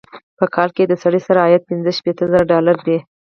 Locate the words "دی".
2.87-2.97